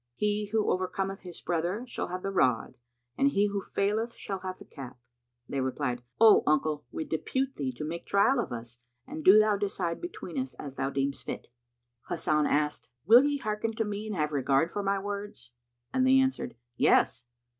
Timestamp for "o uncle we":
6.19-7.05